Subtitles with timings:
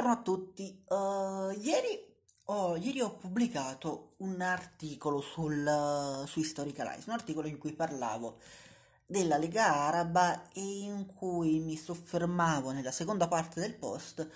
[0.00, 0.82] Buongiorno a tutti.
[0.88, 2.02] Uh, ieri,
[2.44, 8.38] ho, ieri, ho, pubblicato un articolo sul, uh, su Historicalize, un articolo in cui parlavo
[9.04, 14.26] della Lega Araba e in cui mi soffermavo nella seconda parte del post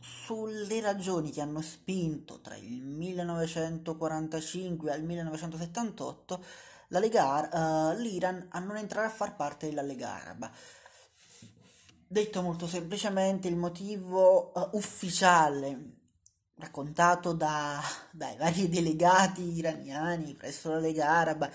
[0.00, 6.44] sulle ragioni che hanno spinto tra il 1945 e il 1978
[6.88, 10.50] la Lega, uh, l'Iran a non entrare a far parte della Lega Araba.
[12.12, 15.94] Detto molto semplicemente, il motivo uh, ufficiale
[16.56, 17.80] raccontato da,
[18.10, 21.50] dai vari delegati iraniani presso la Lega Araba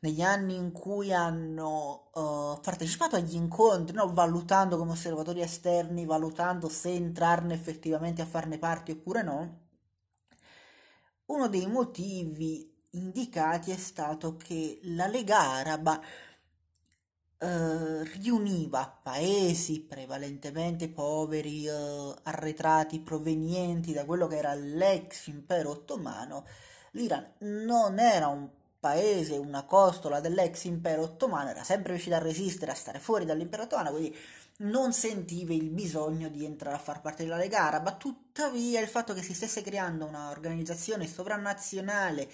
[0.00, 4.12] negli anni in cui hanno uh, partecipato agli incontri, no?
[4.12, 9.60] valutando come osservatori esterni, valutando se entrarne effettivamente a farne parte oppure no,
[11.24, 15.98] uno dei motivi indicati è stato che la Lega Araba
[17.38, 26.46] eh, riuniva paesi prevalentemente poveri, eh, arretrati, provenienti da quello che era l'ex impero ottomano,
[26.92, 28.48] l'Iran non era un
[28.78, 33.64] paese, una costola dell'ex impero ottomano, era sempre riuscita a resistere, a stare fuori dall'impero
[33.64, 34.16] ottomano, quindi
[34.58, 39.12] non sentiva il bisogno di entrare a far parte della Lega Araba, tuttavia il fatto
[39.12, 42.28] che si stesse creando un'organizzazione sovranazionale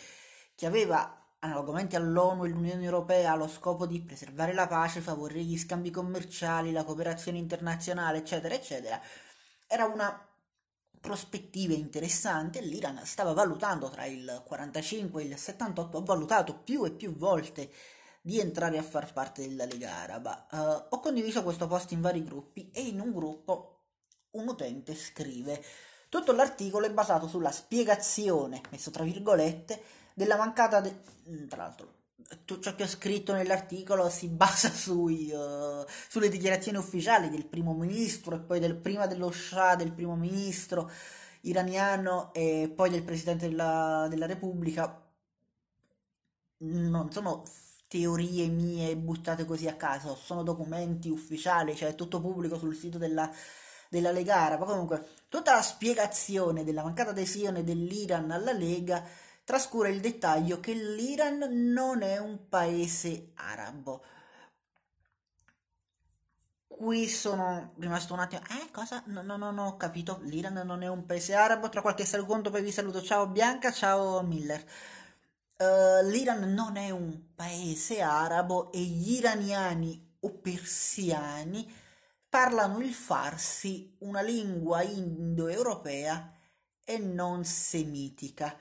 [0.54, 5.42] che aveva analogamente all'ONU e all'Unione Europea, ha lo scopo di preservare la pace, favorire
[5.42, 9.00] gli scambi commerciali, la cooperazione internazionale, eccetera, eccetera,
[9.66, 10.26] era una
[11.00, 12.60] prospettiva interessante.
[12.60, 17.70] L'Iran stava valutando tra il 45 e il 78, ha valutato più e più volte
[18.20, 20.46] di entrare a far parte della Lega Araba.
[20.50, 23.68] Uh, ho condiviso questo post in vari gruppi e in un gruppo
[24.30, 25.62] un utente scrive
[26.12, 29.82] tutto l'articolo è basato sulla spiegazione, messo tra virgolette,
[30.14, 30.80] della mancata...
[30.80, 32.00] De- mm, tra l'altro,
[32.44, 37.74] tutto ciò che ho scritto nell'articolo si basa sui, uh, sulle dichiarazioni ufficiali del primo
[37.74, 40.90] ministro e poi del, prima dello Shah, del primo ministro
[41.42, 45.00] iraniano e poi del presidente della, della Repubblica.
[46.58, 47.42] Non sono
[47.88, 53.30] teorie mie buttate così a caso, sono documenti ufficiali, cioè tutto pubblico sul sito della,
[53.88, 54.64] della Lega Araba.
[54.64, 59.04] Comunque, tutta la spiegazione della mancata adesione dell'Iran alla Lega
[59.44, 61.38] trascura il dettaglio che l'Iran
[61.72, 64.02] non è un paese arabo.
[66.66, 68.42] Qui sono rimasto un attimo.
[68.50, 69.02] Eh, cosa?
[69.06, 70.18] No, no, no, no, ho capito.
[70.22, 71.68] L'Iran non è un paese arabo.
[71.68, 73.02] Tra qualche secondo poi vi saluto.
[73.02, 74.64] Ciao Bianca, ciao Miller.
[75.58, 81.70] Uh, L'Iran non è un paese arabo e gli iraniani o persiani
[82.28, 86.32] parlano il farsi, una lingua indoeuropea
[86.84, 88.56] e non semitica.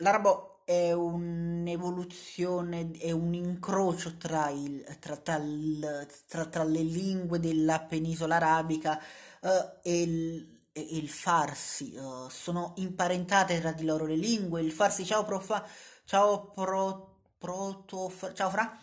[0.00, 7.80] L'arabo è un'evoluzione, è un incrocio tra, il, tra, tra, il, tra, le lingue della
[7.80, 8.96] penisola arabica
[9.40, 9.48] uh,
[9.82, 11.96] e, il, e, il, farsi.
[11.96, 14.60] Uh, sono imparentate tra di loro le lingue.
[14.60, 15.66] Il farsi, ciao profa,
[16.04, 18.78] ciao pro, proto, ciao fra.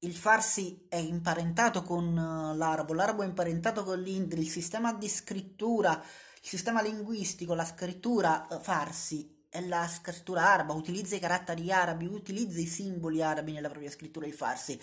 [0.00, 5.08] Il farsi è imparentato con uh, l'arabo, l'arabo è imparentato con l'indri, il sistema di
[5.08, 12.58] scrittura, il sistema linguistico, la scrittura farsi la scrittura araba, utilizza i caratteri arabi, utilizza
[12.58, 14.80] i simboli arabi nella propria scrittura di farsi.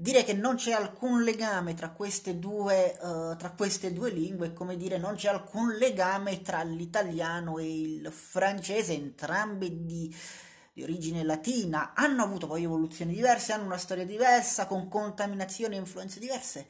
[0.00, 4.52] Dire che non c'è alcun legame tra queste due, uh, tra queste due lingue è
[4.52, 10.14] come dire non c'è alcun legame tra l'italiano e il francese, entrambi di,
[10.72, 15.80] di origine latina, hanno avuto poi evoluzioni diverse, hanno una storia diversa, con contaminazioni e
[15.80, 16.68] influenze diverse,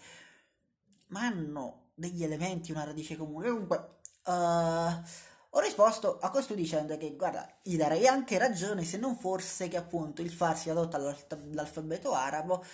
[1.09, 3.49] ma hanno degli elementi, una radice comune.
[3.49, 5.03] Comunque, uh,
[5.51, 9.79] ho risposto a questo dicendo che, guarda, gli darei anche ragione se non fosse che
[9.79, 12.65] appunto il farsi adotta l'alfabeto arabo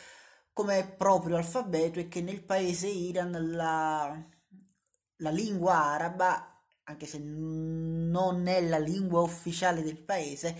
[0.53, 4.21] come proprio alfabeto e che nel paese Iran la,
[5.17, 10.57] la lingua araba, anche se non è la lingua ufficiale del paese,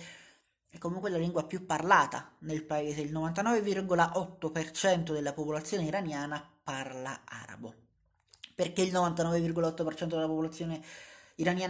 [0.69, 3.01] è comunque la lingua più parlata nel paese.
[3.01, 7.73] Il 99,8% della popolazione iraniana parla arabo.
[8.53, 11.13] Perché il 99,8% della popolazione iraniana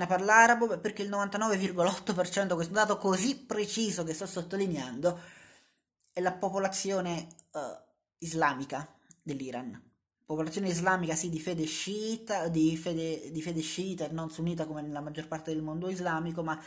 [0.07, 5.19] parla arabo perché il 99,8%, questo dato così preciso che sto sottolineando,
[6.13, 7.59] è la popolazione uh,
[8.19, 8.87] islamica
[9.23, 9.81] dell'Iran.
[10.23, 14.81] Popolazione islamica sì di fede sciita, di fede, di fede sciita e non sunnita come
[14.81, 16.59] nella maggior parte del mondo islamico, ma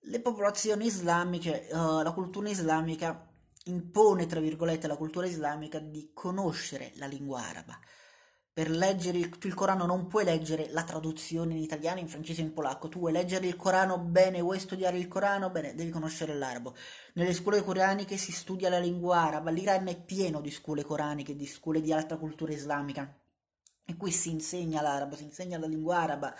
[0.00, 3.28] le popolazioni islamiche, uh, la cultura islamica
[3.64, 7.78] impone, tra virgolette, alla cultura islamica di conoscere la lingua araba
[8.56, 12.44] per leggere il, il, Corano non puoi leggere la traduzione in italiano, in francese e
[12.44, 12.88] in polacco.
[12.88, 16.74] Tu vuoi leggere il Corano bene, vuoi studiare il Corano bene, devi conoscere l'arabo.
[17.16, 19.50] Nelle scuole coraniche si studia la lingua araba.
[19.50, 23.14] L'Iran è pieno di scuole coraniche, di scuole di alta cultura islamica.
[23.88, 26.34] in cui si insegna l'arabo, si insegna la lingua araba.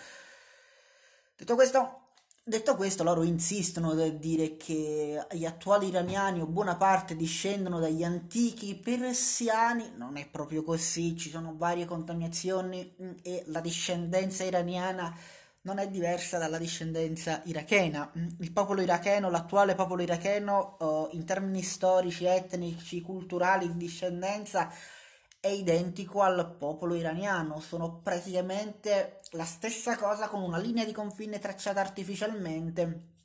[1.35, 2.06] Detto questo,
[2.47, 8.05] Detto questo, loro insistono nel dire che gli attuali iraniani o buona parte discendono dagli
[8.05, 15.13] antichi persiani, non è proprio così, ci sono varie contaminazioni mm, e la discendenza iraniana
[15.63, 18.09] non è diversa dalla discendenza irachena.
[18.17, 24.71] Mm, il popolo iracheno, l'attuale popolo iracheno, uh, in termini storici, etnici, culturali, di discendenza,
[25.39, 31.39] è identico al popolo iraniano, sono praticamente la stessa cosa con una linea di confine
[31.39, 33.15] tracciata artificialmente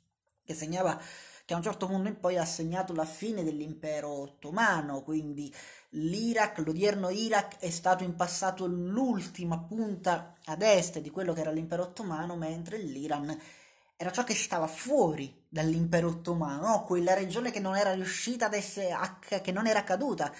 [0.45, 0.99] che segnava
[1.45, 5.53] che a un certo punto in poi ha segnato la fine dell'impero ottomano, quindi
[5.89, 11.51] l'Iraq, l'odierno Iraq è stato in passato l'ultima punta ad est di quello che era
[11.51, 13.37] l'impero ottomano, mentre l'Iran
[13.97, 16.81] era ciò che stava fuori dall'impero ottomano, no?
[16.83, 18.95] quella regione che non era riuscita ad essere,
[19.41, 20.33] che non era caduta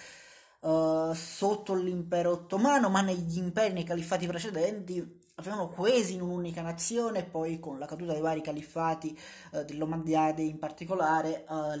[0.64, 7.24] uh, sotto l'impero ottomano, ma negli imperi, nei califfati precedenti, avevano coesi in un'unica nazione,
[7.24, 9.18] poi con la caduta dei vari califfati
[9.52, 11.74] uh, dell'Omandiade in particolare, uh,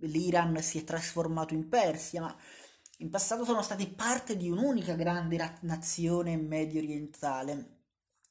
[0.00, 2.36] l'Iran si è trasformato in Persia, ma
[2.98, 7.76] in passato sono stati parte di un'unica grande nazione medio orientale.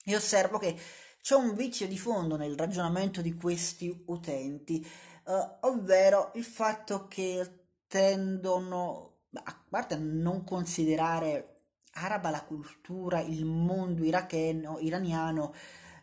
[0.03, 0.77] E osservo che
[1.21, 4.85] c'è un vizio di fondo nel ragionamento di questi utenti,
[5.25, 11.55] uh, ovvero il fatto che tendono a parte non considerare
[11.93, 15.53] araba la cultura, il mondo iracheno, iraniano,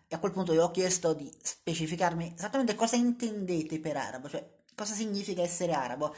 [0.07, 4.47] e a quel punto io ho chiesto di specificarmi esattamente cosa intendete per arabo, cioè
[4.75, 6.15] cosa significa essere arabo.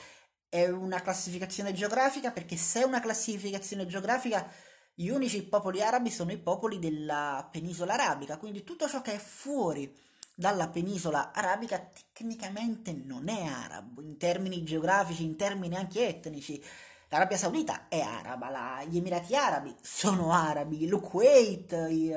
[0.49, 4.49] È una classificazione geografica perché se è una classificazione geografica
[4.95, 9.19] gli unici popoli arabi sono i popoli della penisola arabica, quindi tutto ciò che è
[9.19, 9.95] fuori
[10.35, 16.63] dalla penisola arabica tecnicamente non è arabo in termini geografici, in termini anche etnici.
[17.09, 21.73] L'Arabia Saudita è araba, la, gli Emirati Arabi sono arabi, il Kuwait,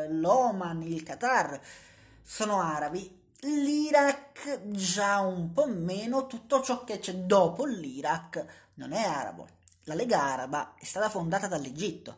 [0.09, 1.59] l'Oman, il Qatar
[2.23, 3.17] sono arabi.
[3.41, 8.45] L'Iraq già un po' meno, tutto ciò che c'è dopo l'Iraq
[8.75, 9.47] non è arabo.
[9.83, 12.17] La Lega Araba è stata fondata dall'Egitto.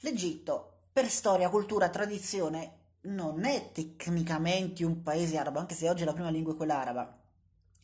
[0.00, 6.12] L'Egitto, per storia, cultura, tradizione, non è tecnicamente un paese arabo, anche se oggi la
[6.12, 7.18] prima lingua è quella araba.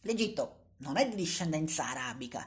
[0.03, 2.47] L'Egitto non è di discendenza arabica,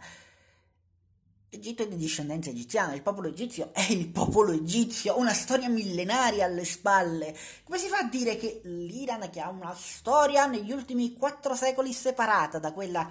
[1.54, 6.46] L'Egitto è di discendenza egiziana, il popolo egizio è il popolo egizio, una storia millenaria
[6.46, 7.36] alle spalle.
[7.66, 11.92] Come si fa a dire che l'Iran, che ha una storia negli ultimi quattro secoli
[11.92, 13.06] separata da quella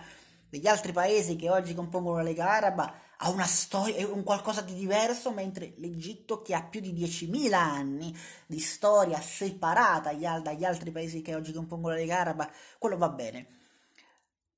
[0.49, 4.73] degli altri paesi che oggi compongono la Lega Araba, ha una storia, un qualcosa di
[4.73, 8.17] diverso, mentre l'Egitto, che ha più di 10.000 anni
[8.47, 13.60] di storia separata dagli altri paesi che oggi compongono la Lega Araba, quello va bene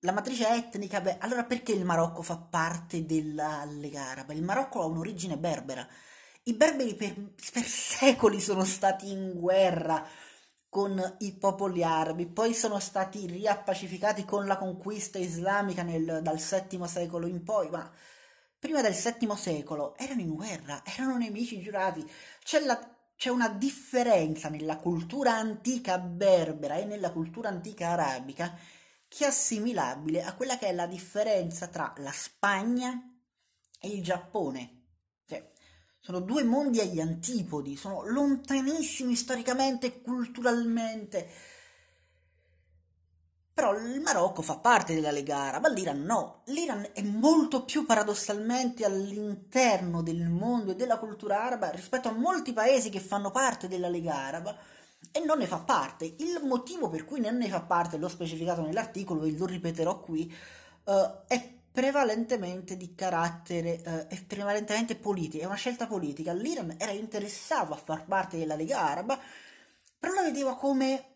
[0.05, 4.33] la matrice etnica, beh, allora perché il Marocco fa parte della Lega Araba?
[4.33, 5.87] Il Marocco ha un'origine berbera.
[6.45, 7.15] I berberi per,
[7.53, 10.05] per secoli sono stati in guerra
[10.69, 16.89] con i popoli arabi, poi sono stati riappacificati con la conquista islamica nel, dal VII
[16.89, 17.89] secolo in poi, ma
[18.59, 22.05] prima del VII secolo erano in guerra, erano nemici giurati.
[22.43, 22.77] C'è, la,
[23.15, 28.59] c'è una differenza nella cultura antica berbera e nella cultura antica arabica
[29.15, 32.99] che è assimilabile a quella che è la differenza tra la Spagna
[33.79, 34.85] e il Giappone.
[35.27, 35.51] Cioè,
[36.01, 41.29] sono due mondi agli antipodi, sono lontanissimi storicamente e culturalmente.
[43.53, 46.41] Però il Marocco fa parte della Lega Araba, l'Iran no.
[46.47, 52.55] L'Iran è molto più paradossalmente all'interno del mondo e della cultura araba rispetto a molti
[52.55, 54.57] paesi che fanno parte della Lega Araba
[55.11, 56.05] e non ne fa parte.
[56.05, 60.33] Il motivo per cui non ne fa parte, l'ho specificato nell'articolo e lo ripeterò qui,
[60.85, 60.93] uh,
[61.27, 66.33] è prevalentemente di carattere, uh, è prevalentemente politico, è una scelta politica.
[66.33, 69.19] L'Iran era interessato a far parte della Lega Araba,
[69.99, 71.07] però la vedeva come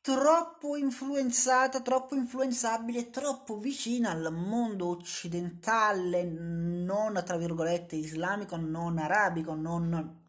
[0.00, 9.54] troppo influenzata, troppo influenzabile, troppo vicina al mondo occidentale, non tra virgolette islamico, non arabico,
[9.54, 10.26] non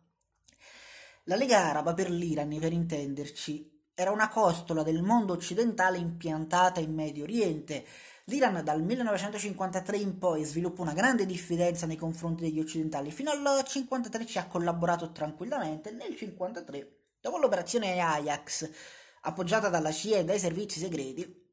[1.30, 6.92] la Lega Araba per l'Iran, per intenderci, era una costola del mondo occidentale impiantata in
[6.92, 7.86] Medio Oriente.
[8.24, 13.38] L'Iran dal 1953 in poi sviluppa una grande diffidenza nei confronti degli occidentali, fino al
[13.38, 18.68] 1953 ci ha collaborato tranquillamente, nel 1953, dopo l'operazione Ajax,
[19.22, 21.49] appoggiata dalla CIA e dai servizi segreti,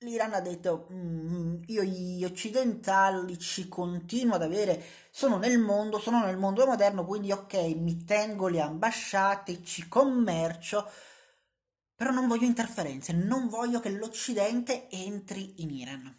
[0.00, 6.24] l'Iran ha detto mm, io gli occidentali ci continuo ad avere sono nel mondo sono
[6.24, 10.88] nel mondo moderno quindi ok mi tengo le ambasciate ci commercio
[11.98, 16.16] però non voglio interferenze non voglio che l'occidente entri in Iran.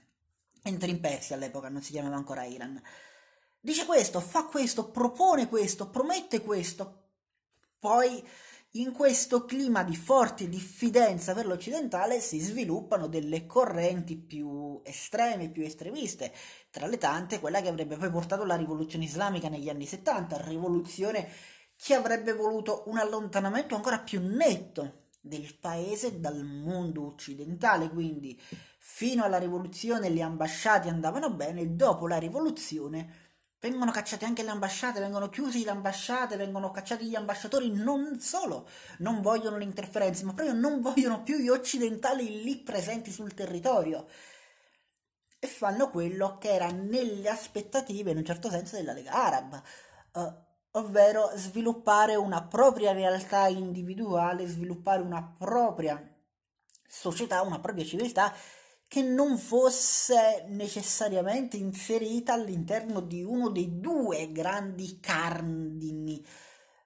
[0.62, 2.82] Entri in Persia all'epoca non si chiamava ancora Iran.
[3.62, 7.04] Dice questo fa questo propone questo promette questo.
[7.80, 8.22] Poi
[8.74, 15.64] in questo clima di forte diffidenza per l'occidentale si sviluppano delle correnti più estreme, più
[15.64, 16.32] estremiste,
[16.70, 21.28] tra le tante quella che avrebbe poi portato la rivoluzione islamica negli anni 70, rivoluzione
[21.76, 28.40] che avrebbe voluto un allontanamento ancora più netto del paese dal mondo occidentale, quindi
[28.78, 33.29] fino alla rivoluzione le ambasciate andavano bene, dopo la rivoluzione
[33.60, 38.68] vengono cacciate anche le ambasciate, vengono chiusi le ambasciate, vengono cacciati gli ambasciatori, non solo
[39.00, 44.08] non vogliono le interferenze, ma proprio non vogliono più gli occidentali lì presenti sul territorio.
[45.42, 49.64] E fanno quello che era nelle aspettative, in un certo senso, della Lega Araba,
[50.14, 50.34] eh,
[50.72, 56.02] ovvero sviluppare una propria realtà individuale, sviluppare una propria
[56.88, 58.34] società, una propria civiltà
[58.90, 66.26] che non fosse necessariamente inserita all'interno di uno dei due grandi cardini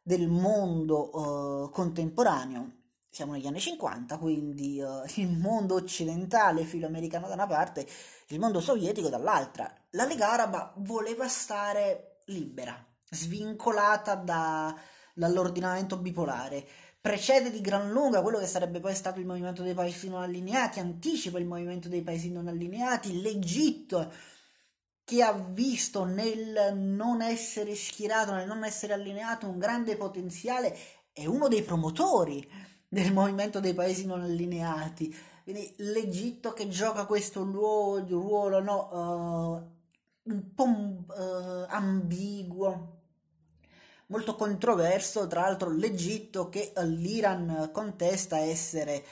[0.01, 2.71] del mondo uh, contemporaneo.
[3.09, 7.87] Siamo negli anni 50, quindi uh, il mondo occidentale filoamericano da una parte,
[8.27, 9.73] il mondo sovietico dall'altra.
[9.91, 14.75] La Lega Araba voleva stare libera, svincolata da,
[15.13, 16.67] dall'ordinamento bipolare
[17.03, 20.79] precede di gran lunga quello che sarebbe poi stato il movimento dei paesi non allineati,
[20.79, 24.09] anticipa il movimento dei paesi non allineati, l'Egitto
[25.03, 30.73] che ha visto nel non essere schierato, nel non essere allineato un grande potenziale,
[31.11, 32.49] è uno dei promotori
[32.87, 35.13] del movimento dei paesi non allineati.
[35.43, 39.67] Quindi l'Egitto che gioca questo ruolo, ruolo no,
[40.23, 42.92] uh, un po' uh, ambiguo,
[44.07, 49.03] molto controverso, tra l'altro l'Egitto che l'Iran contesta essere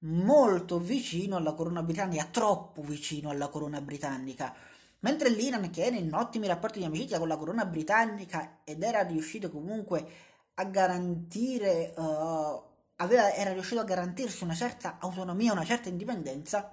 [0.00, 4.54] molto vicino alla corona britannica, troppo vicino alla corona britannica.
[5.00, 9.02] Mentre l'Iran, che era in ottimi rapporti di amicizia con la corona britannica ed era
[9.02, 10.06] riuscito comunque
[10.54, 12.62] a garantire, uh,
[12.96, 16.72] aveva, era riuscito a garantirsi una certa autonomia, una certa indipendenza,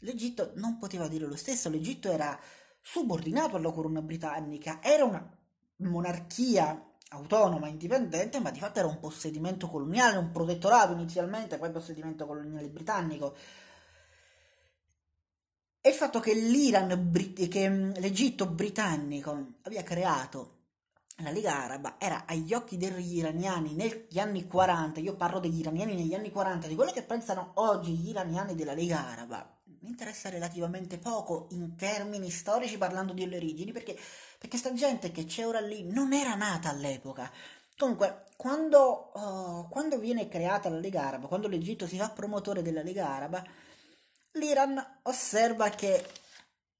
[0.00, 1.68] l'Egitto non poteva dire lo stesso.
[1.68, 2.38] L'Egitto era
[2.80, 5.30] subordinato alla corona britannica, era una
[5.76, 12.26] monarchia autonoma, indipendente, ma di fatto era un possedimento coloniale, un protettorato inizialmente, poi possedimento
[12.26, 13.34] coloniale britannico.
[15.80, 17.10] E il fatto che l'Iran,
[17.48, 20.56] che mm, l'Egitto britannico abbia creato
[21.22, 25.94] la Lega Araba era agli occhi degli iraniani negli anni 40, io parlo degli iraniani
[25.96, 30.28] negli anni 40, di quello che pensano oggi gli iraniani della Lega Araba, mi interessa
[30.28, 33.98] relativamente poco in termini storici parlando delle origini, perché,
[34.38, 37.30] perché sta gente che c'è ora lì non era nata all'epoca.
[37.76, 42.82] Comunque, quando, uh, quando viene creata la Lega Araba, quando l'Egitto si fa promotore della
[42.82, 43.44] Lega Araba,
[44.32, 46.04] l'Iran osserva che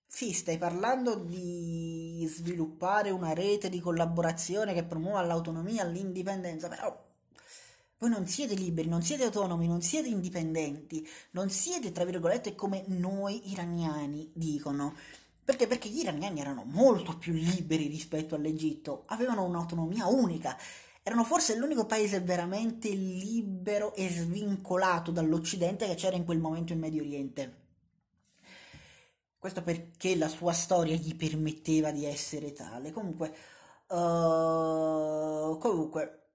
[0.07, 7.08] sì, stai parlando di sviluppare una rete di collaborazione che promuova l'autonomia, l'indipendenza, però
[7.99, 12.85] voi non siete liberi, non siete autonomi, non siete indipendenti, non siete, tra virgolette, come
[12.87, 14.95] noi iraniani dicono.
[15.45, 15.67] Perché?
[15.67, 20.57] Perché gli iraniani erano molto più liberi rispetto all'Egitto, avevano un'autonomia unica,
[21.03, 26.79] erano forse l'unico paese veramente libero e svincolato dall'Occidente che c'era in quel momento in
[26.79, 27.67] Medio Oriente.
[29.39, 32.93] Questo perché la sua storia gli permetteva di essere tale.
[32.93, 33.35] Comunque,
[33.89, 36.28] uh, comunque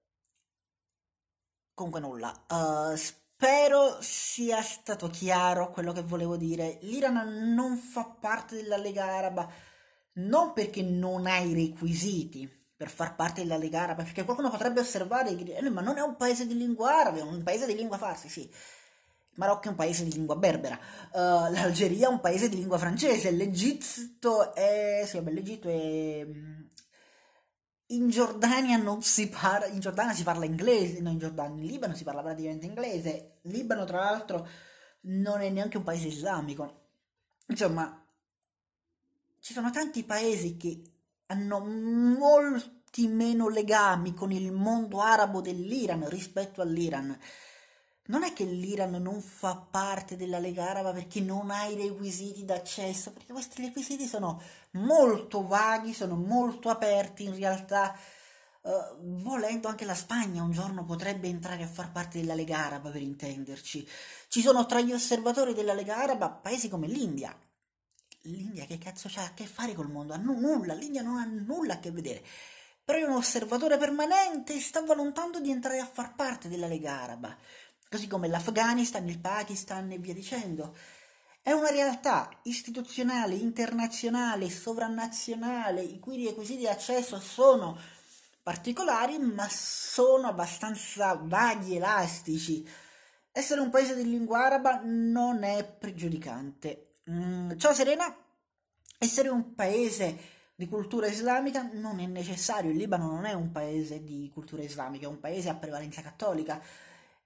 [1.74, 6.78] Comunque nulla, uh, spero sia stato chiaro quello che volevo dire.
[6.82, 9.50] L'Iran non fa parte della Lega Araba
[10.14, 14.80] non perché non ha i requisiti per far parte della Lega Araba, perché qualcuno potrebbe
[14.80, 17.98] osservare eh, ma non è un paese di lingua araba, è un paese di lingua
[17.98, 18.42] farsi, sì.
[18.42, 20.78] Il Marocco è un paese di lingua berbera,
[21.12, 21.18] uh,
[21.50, 25.02] l'Algeria è un paese di lingua francese, l'Egitto è...
[25.06, 26.26] Sì, vabbè, l'Egitto è
[27.88, 31.94] in Giordania non si parla, in Giordania si parla inglese, no in Giordania, in Libano
[31.94, 34.48] si parla praticamente inglese, Libano tra l'altro
[35.02, 36.82] non è neanche un paese islamico.
[37.48, 38.02] Insomma,
[39.40, 40.82] ci sono tanti paesi che
[41.26, 47.18] hanno molti meno legami con il mondo arabo dell'Iran rispetto all'Iran
[48.06, 52.44] non è che l'Iran non fa parte della Lega Araba perché non ha i requisiti
[52.44, 54.42] d'accesso, perché questi requisiti sono
[54.72, 57.96] molto vaghi, sono molto aperti, in realtà
[58.62, 62.90] uh, volendo anche la Spagna un giorno potrebbe entrare a far parte della Lega Araba
[62.90, 63.88] per intenderci.
[64.28, 67.34] Ci sono tra gli osservatori della Lega Araba paesi come l'India.
[68.26, 70.12] L'India che cazzo c'ha a che fare col mondo?
[70.12, 72.22] Ha nulla, l'India non ha nulla a che vedere.
[72.84, 77.00] Però è un osservatore permanente e sta valutando di entrare a far parte della Lega
[77.00, 77.34] Araba
[77.94, 80.76] così come l'Afghanistan, il Pakistan e via dicendo.
[81.40, 87.78] È una realtà istituzionale, internazionale, sovranazionale, i cui requisiti di accesso sono
[88.42, 92.68] particolari, ma sono abbastanza vaghi, elastici.
[93.30, 96.94] Essere un paese di lingua araba non è pregiudicante.
[97.08, 98.12] Mm, ciao Serena,
[98.98, 100.18] essere un paese
[100.56, 102.72] di cultura islamica non è necessario.
[102.72, 106.60] Il Libano non è un paese di cultura islamica, è un paese a prevalenza cattolica.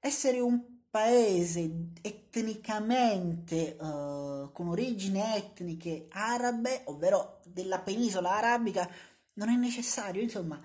[0.08, 8.90] Essere un paese etnicamente uh, con origini etniche arabe, ovvero della penisola arabica,
[9.34, 10.58] non è necessario, insomma.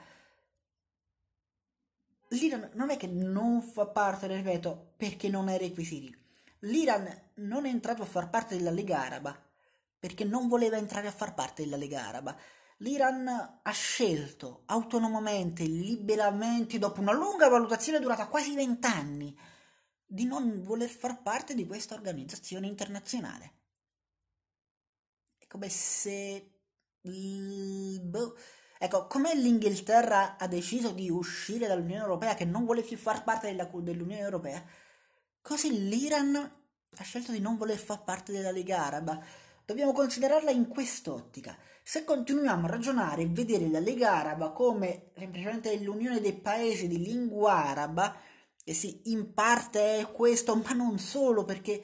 [2.29, 6.17] L'Iran non è che non fa parte, ripeto, perché non ha i requisiti.
[6.59, 9.37] L'Iran non è entrato a far parte della Lega Araba
[9.99, 12.33] perché non voleva entrare a far parte della Lega Araba.
[12.77, 13.27] L'Iran
[13.61, 19.37] ha scelto autonomamente, liberamente, dopo una lunga valutazione durata quasi vent'anni,
[20.05, 23.53] di non voler far parte di questa organizzazione internazionale.
[25.37, 26.49] È come se...
[27.01, 28.35] Boh.
[28.79, 33.47] Ecco, come l'Inghilterra ha deciso di uscire dall'Unione Europea, che non vuole più far parte
[33.47, 34.63] della, dell'Unione Europea,
[35.41, 39.23] così l'Iran ha scelto di non voler far parte della Lega Araba.
[39.65, 41.57] Dobbiamo considerarla in quest'ottica.
[41.85, 46.97] Se continuiamo a ragionare e vedere la Lega Araba come semplicemente l'unione dei paesi di
[46.97, 48.15] lingua araba,
[48.63, 51.83] e sì, in parte è questo, ma non solo, perché,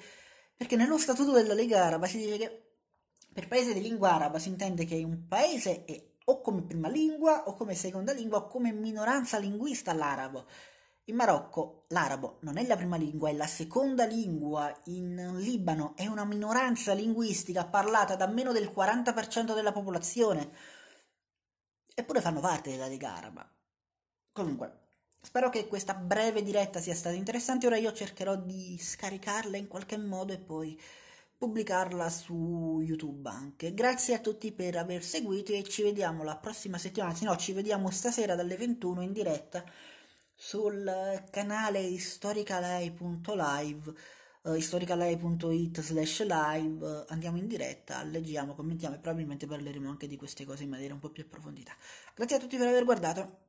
[0.56, 2.64] perché nello statuto della Lega Araba si dice che
[3.34, 7.48] per paese di lingua araba si intende che un paese è o come prima lingua
[7.48, 10.46] o come seconda lingua o come minoranza linguista l'arabo.
[11.10, 14.72] In Marocco l'arabo non è la prima lingua, è la seconda lingua.
[14.86, 20.52] In Libano è una minoranza linguistica parlata da meno del 40% della popolazione.
[21.96, 23.52] Eppure fanno parte della Lega Araba.
[24.32, 24.78] Comunque,
[25.22, 27.66] Spero che questa breve diretta sia stata interessante.
[27.68, 30.80] Ora io cercherò di scaricarla in qualche modo e poi
[31.38, 33.74] pubblicarla su YouTube anche.
[33.74, 37.52] Grazie a tutti per aver seguito e ci vediamo la prossima settimana, se no ci
[37.52, 39.64] vediamo stasera dalle 21 in diretta
[40.42, 43.94] sul canale historicalei.live
[44.44, 50.46] uh, historicalei.it slash live andiamo in diretta, leggiamo, commentiamo e probabilmente parleremo anche di queste
[50.46, 51.76] cose in maniera un po' più approfondita.
[52.16, 53.49] Grazie a tutti per aver guardato.